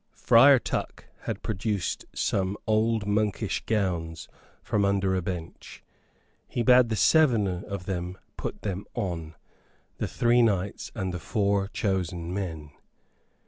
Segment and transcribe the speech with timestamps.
[0.17, 4.27] Friar Tuck had produced some old monkish gowns
[4.63, 5.83] from under a bench.
[6.47, 9.35] He bade the seven of them put them on,
[9.99, 12.71] the three knights and the four chosen men.